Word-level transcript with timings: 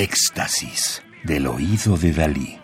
éxtasis 0.00 1.02
del 1.24 1.46
oído 1.46 1.98
de 1.98 2.12
Dalí. 2.12 2.58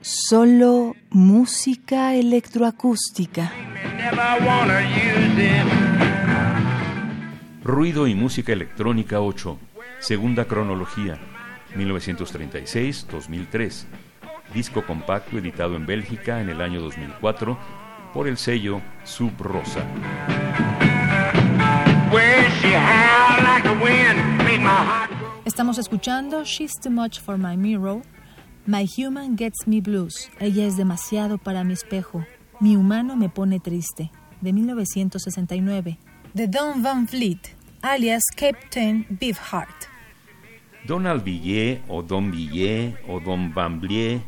Solo 0.00 0.96
música 1.10 2.16
electroacústica. 2.16 3.52
Ruido 7.62 8.08
y 8.08 8.16
música 8.16 8.52
electrónica 8.52 9.20
8. 9.20 9.56
Segunda 10.00 10.46
cronología. 10.46 11.20
1936-2003. 11.76 13.84
Disco 14.52 14.84
compacto 14.84 15.38
editado 15.38 15.76
en 15.76 15.86
Bélgica 15.86 16.40
en 16.40 16.48
el 16.48 16.60
año 16.60 16.80
2004 16.80 17.56
por 18.12 18.26
el 18.26 18.36
sello 18.36 18.82
Sub 19.04 19.30
Rosa. 19.38 19.86
Estamos 25.70 25.86
escuchando 25.86 26.42
She's 26.42 26.72
Too 26.82 26.90
Much 26.90 27.20
for 27.20 27.38
My 27.38 27.56
Mirror, 27.56 28.02
My 28.66 28.88
Human 28.98 29.38
Gets 29.38 29.68
Me 29.68 29.80
Blues. 29.80 30.28
Ella 30.40 30.66
es 30.66 30.76
demasiado 30.76 31.38
para 31.38 31.62
mi 31.62 31.74
espejo. 31.74 32.26
Mi 32.58 32.74
humano 32.74 33.14
me 33.14 33.28
pone 33.28 33.60
triste, 33.60 34.10
de 34.40 34.52
1969. 34.52 35.96
De 36.34 36.48
Don 36.48 36.82
Van 36.82 37.06
Vliet, 37.06 37.54
alias 37.82 38.24
Captain 38.36 39.06
Beefheart. 39.10 39.84
Donald 40.88 41.22
Villiers 41.22 41.82
o 41.86 42.02
Don 42.02 42.32
Villiers 42.32 42.96
o 43.06 43.20
Don 43.20 43.54
Van 43.54 43.80
Vliet, 43.80 44.22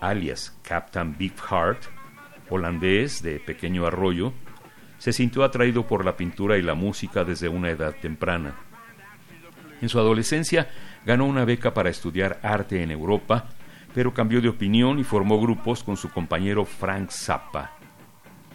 alias 0.00 0.56
Captain 0.62 1.14
Beefheart, 1.18 1.84
holandés 2.48 3.22
de 3.22 3.38
pequeño 3.38 3.84
arroyo, 3.84 4.32
se 4.96 5.12
sintió 5.12 5.44
atraído 5.44 5.86
por 5.86 6.06
la 6.06 6.16
pintura 6.16 6.56
y 6.56 6.62
la 6.62 6.74
música 6.74 7.22
desde 7.22 7.50
una 7.50 7.68
edad 7.68 7.94
temprana. 8.00 8.54
En 9.80 9.88
su 9.88 9.98
adolescencia 9.98 10.68
ganó 11.04 11.26
una 11.26 11.44
beca 11.44 11.74
para 11.74 11.90
estudiar 11.90 12.38
arte 12.42 12.82
en 12.82 12.90
Europa, 12.90 13.48
pero 13.94 14.12
cambió 14.12 14.40
de 14.40 14.48
opinión 14.48 14.98
y 14.98 15.04
formó 15.04 15.40
grupos 15.40 15.82
con 15.82 15.96
su 15.96 16.10
compañero 16.10 16.64
Frank 16.64 17.10
Zappa. 17.10 17.72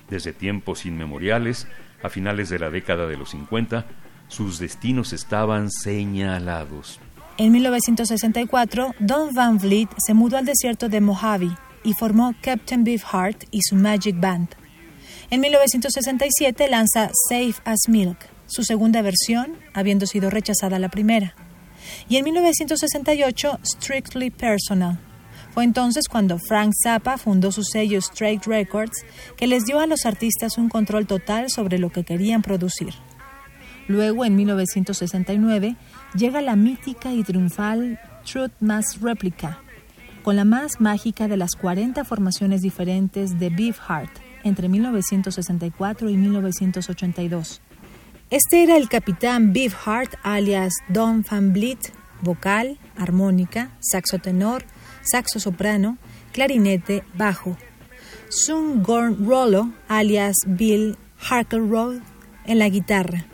Desde 0.10 0.34
tiempos 0.34 0.86
inmemoriales, 0.86 1.68
a 2.04 2.10
finales 2.10 2.50
de 2.50 2.60
la 2.60 2.70
década 2.70 3.08
de 3.08 3.18
los 3.18 3.32
50, 3.32 3.86
sus 4.28 4.60
destinos 4.60 5.14
estaban 5.14 5.70
señalados. 5.70 7.00
En 7.38 7.52
1964, 7.52 8.94
Don 9.00 9.34
Van 9.34 9.58
Vliet 9.58 9.90
se 9.98 10.14
mudó 10.14 10.38
al 10.38 10.46
desierto 10.46 10.90
de 10.90 11.02
Mojave 11.02 11.50
y 11.84 11.94
formó 11.94 12.36
Captain 12.42 12.84
Beefheart 12.84 13.46
y 13.52 13.62
su 13.64 13.76
Magic 13.76 14.20
Band. 14.20 14.50
En 15.30 15.40
1967 15.42 16.68
lanza 16.70 17.10
Safe 17.30 17.56
as 17.64 17.88
Milk, 17.88 18.18
su 18.52 18.64
segunda 18.64 19.02
versión, 19.02 19.54
habiendo 19.74 20.06
sido 20.06 20.30
rechazada 20.30 20.78
la 20.78 20.90
primera. 20.90 21.34
Y 22.10 22.18
en 22.18 22.26
1968, 22.26 23.60
Strictly 23.64 24.30
Personal. 24.30 25.00
Fue 25.54 25.64
entonces 25.64 26.08
cuando 26.10 26.38
Frank 26.38 26.74
Zappa 26.82 27.18
fundó 27.18 27.52
su 27.52 27.64
sello 27.64 28.00
Straight 28.00 28.46
Records, 28.46 29.06
que 29.36 29.48
les 29.48 29.66
dio 29.66 29.80
a 29.80 29.88
los 29.88 30.06
artistas 30.06 30.58
un 30.58 30.70
control 30.70 31.08
total 31.08 31.50
sobre 31.50 31.78
lo 31.78 31.90
que 31.90 32.04
querían 32.04 32.42
producir. 32.42 32.94
Luego, 33.88 34.24
en 34.24 34.36
1969, 34.36 35.76
llega 36.14 36.42
la 36.42 36.56
mítica 36.56 37.12
y 37.12 37.24
triunfal 37.24 38.00
Truth 38.26 38.54
Mass 38.60 39.00
Replica, 39.02 39.60
con 40.24 40.36
la 40.36 40.46
más 40.46 40.80
mágica 40.80 41.28
de 41.28 41.38
las 41.38 41.56
40 41.56 42.06
formaciones 42.06 42.62
diferentes 42.62 43.40
de 43.40 43.50
Beefheart 43.50 44.12
entre 44.44 44.70
1964 44.70 46.10
y 46.10 46.18
1982. 46.18 47.62
Este 48.32 48.64
era 48.64 48.78
el 48.78 48.88
capitán 48.88 49.52
Beefheart, 49.52 50.14
alias 50.24 50.72
Don 50.88 51.26
Van 51.30 51.52
Vliet, 51.52 51.92
vocal, 52.22 52.78
armónica, 52.96 53.72
saxo 53.82 54.20
tenor, 54.20 54.64
saxo 55.02 55.38
soprano, 55.42 55.98
clarinete, 56.32 57.04
bajo. 57.14 57.58
Sun 58.30 58.84
Gorn 58.84 59.28
Rollo, 59.28 59.74
alias 59.90 60.38
Bill 60.48 60.96
Harkelroad, 61.20 62.00
en 62.46 62.60
la 62.60 62.70
guitarra. 62.70 63.26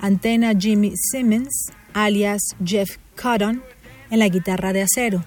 Antena 0.00 0.54
Jimmy 0.58 0.92
Simmons, 0.96 1.70
alias 1.94 2.42
Jeff 2.64 2.98
Cotton, 3.14 3.62
en 4.10 4.18
la 4.18 4.26
guitarra 4.26 4.72
de 4.72 4.82
acero. 4.82 5.24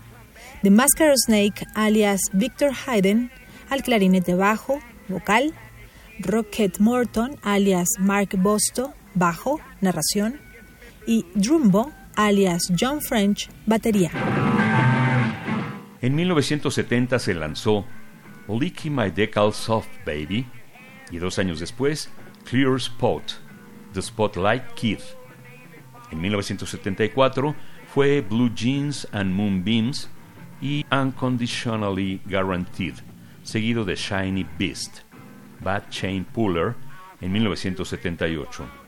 The 0.62 0.72
Masquerade 0.72 1.16
Snake, 1.26 1.66
alias 1.74 2.20
Victor 2.34 2.72
Hayden, 2.86 3.32
al 3.70 3.82
clarinete 3.82 4.36
bajo, 4.36 4.82
vocal. 5.08 5.54
Rocket 6.20 6.80
Morton, 6.80 7.38
alias 7.44 7.88
Mark 7.98 8.36
Bosto, 8.38 8.94
bajo, 9.16 9.60
narración. 9.82 10.40
Y 11.08 11.26
Drumbo, 11.34 11.92
alias 12.16 12.72
John 12.80 13.02
French, 13.02 13.50
batería. 13.66 14.12
En 16.02 16.16
1970 16.16 17.18
se 17.18 17.34
lanzó 17.34 17.86
Licky 18.48 18.90
My 18.90 19.10
Decal 19.10 19.54
Soft 19.54 19.88
Baby 20.06 20.46
y 21.10 21.18
dos 21.18 21.40
años 21.40 21.60
después 21.60 22.10
Clear 22.44 22.76
Spot, 22.76 23.24
The 23.94 24.02
Spotlight 24.02 24.74
Kid. 24.76 25.00
En 26.12 26.22
1974 26.22 27.56
fue 27.94 28.22
Blue 28.22 28.54
Jeans 28.54 29.08
and 29.12 29.34
Moonbeams 29.34 30.10
y 30.62 30.86
Unconditionally 30.92 32.22
Guaranteed, 32.26 32.96
seguido 33.44 33.84
de 33.84 33.96
Shiny 33.96 34.46
Beast, 34.60 35.00
Bad 35.62 35.90
Chain 35.90 36.26
Puller 36.26 36.76
en 37.22 37.32
1978. 37.32 38.85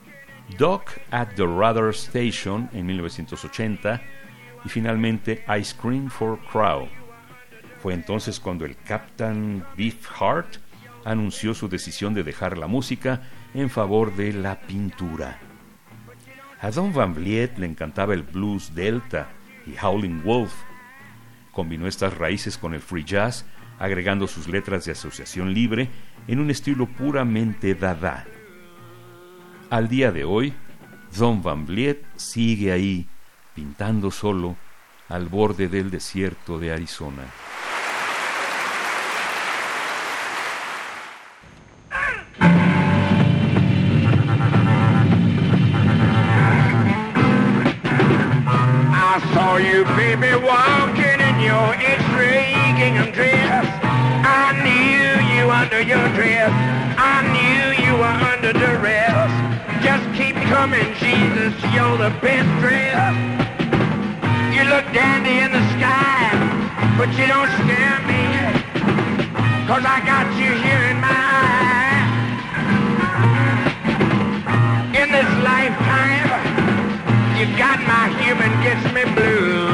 Doc 0.56 1.00
at 1.12 1.36
the 1.36 1.46
Radar 1.46 1.90
Station 1.90 2.70
en 2.74 2.86
1980 2.86 4.02
y 4.64 4.70
finalmente 4.70 5.44
Ice 5.60 5.76
Cream 5.80 6.10
for 6.10 6.40
Crow. 6.52 6.88
Fue 7.82 7.94
entonces 7.94 8.40
cuando 8.40 8.66
el 8.66 8.78
Captain 8.78 9.64
Beefheart 9.76 10.58
anunció 11.04 11.54
su 11.54 11.68
decisión 11.68 12.14
de 12.14 12.24
dejar 12.24 12.58
la 12.58 12.68
música 12.68 13.22
en 13.54 13.70
favor 13.70 14.16
de 14.16 14.34
la 14.34 14.60
pintura. 14.62 15.38
A 16.60 16.72
Don 16.72 16.94
Van 16.94 17.14
Vliet 17.14 17.58
le 17.58 17.68
encantaba 17.68 18.14
el 18.14 18.24
blues 18.24 18.74
delta 18.74 19.30
y 19.66 19.76
Howling 19.80 20.24
Wolf. 20.24 20.54
Combinó 21.52 21.88
estas 21.88 22.18
raíces 22.18 22.58
con 22.58 22.74
el 22.74 22.82
free 22.82 23.04
jazz, 23.04 23.46
agregando 23.80 24.28
sus 24.28 24.48
letras 24.48 24.86
de 24.86 24.94
asociación 24.94 25.54
libre 25.54 25.90
en 26.28 26.40
un 26.40 26.50
estilo 26.50 26.88
puramente 26.88 27.76
dada. 27.76 28.26
Al 29.70 29.90
día 29.90 30.14
de 30.14 30.24
hoy, 30.24 30.54
Don 31.18 31.44
Van 31.44 31.66
Vliet 31.66 32.02
sigue 32.16 32.72
ahí, 32.72 33.06
pintando 33.54 34.12
solo 34.12 34.56
al 35.10 35.28
borde 35.28 35.68
del 35.68 35.92
desierto 35.92 36.58
de 36.58 36.72
Arizona. 36.72 37.24
I 48.90 49.20
saw 49.34 49.58
you, 49.58 49.84
baby, 49.98 50.34
walking 50.46 51.20
in 51.20 51.42
your 51.42 51.76
gingham 52.78 53.12
dress. 53.12 53.66
I 54.24 54.54
knew 54.64 55.20
you 55.36 55.52
under 55.52 55.82
your 55.82 56.08
dress. 56.16 56.52
I 56.98 57.22
knew 57.34 57.86
you 57.86 57.94
were 57.98 58.18
under 58.32 58.54
duress. 58.54 59.27
Coming, 60.50 60.94
Jesus, 60.96 61.54
you're 61.74 61.98
the 61.98 62.12
best. 62.22 62.48
You 64.56 64.64
look 64.64 64.86
dandy 64.92 65.38
in 65.46 65.52
the 65.52 65.64
sky, 65.76 66.32
but 66.98 67.10
you 67.18 67.28
don't 67.28 67.52
scare 67.62 68.00
me. 68.10 68.24
Cause 69.68 69.84
I 69.86 70.00
got 70.06 70.26
you 70.40 70.52
here 70.66 70.84
in 70.92 70.98
my 71.00 71.20
eye. 71.44 71.68
In 75.02 75.08
this 75.12 75.32
lifetime, 75.44 76.30
you 77.38 77.46
got 77.58 77.80
my 77.86 78.08
human 78.24 78.52
gets 78.64 78.86
me 78.96 79.04
blue. 79.14 79.68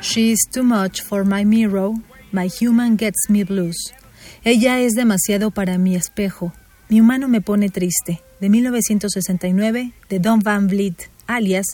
She's 0.00 0.44
too 0.46 0.64
much 0.64 1.02
for 1.02 1.24
my 1.24 1.44
mirror, 1.44 1.92
my 2.32 2.46
human 2.46 2.96
gets 2.96 3.28
me 3.28 3.44
blues. 3.44 3.92
Ella 4.42 4.80
es 4.80 4.92
demasiado 4.92 5.50
para 5.50 5.76
mi 5.76 5.94
espejo, 5.94 6.54
mi 6.88 6.98
humano 6.98 7.28
me 7.28 7.42
pone 7.42 7.68
triste, 7.68 8.22
de 8.40 8.48
1969, 8.48 9.92
de 10.08 10.18
Don 10.18 10.40
Van 10.40 10.66
Vliet, 10.66 11.10
alias 11.26 11.66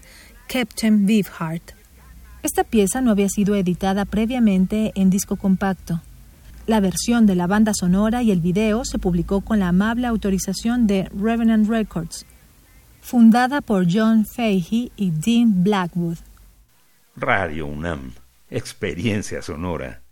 Captain 0.49 1.07
Beefheart. 1.07 1.63
Esta 2.43 2.65
pieza 2.65 3.01
no 3.01 3.13
había 3.13 3.29
sido 3.29 3.55
editada 3.55 4.05
previamente 4.05 4.91
en 4.97 5.11
disco 5.11 5.37
compacto. 5.37 6.03
La 6.67 6.81
versión 6.81 7.25
de 7.25 7.37
la 7.37 7.47
banda 7.47 7.71
sonora 7.73 8.25
y 8.25 8.33
el 8.33 8.41
video 8.41 8.85
se 8.85 8.99
publicó 8.99 9.43
con 9.43 9.61
la 9.61 9.69
amable 9.69 10.09
autorización 10.09 10.89
de 10.89 11.09
Revenant 11.17 11.69
Records, 11.69 12.27
fundada 13.01 13.61
por 13.61 13.87
John 13.89 14.27
Fahey 14.27 14.91
y 14.97 15.13
Dean 15.13 15.63
Blackwood. 15.63 16.17
Radio 17.15 17.67
UNAM, 17.67 18.11
experiencia 18.51 19.41
sonora. 19.41 20.03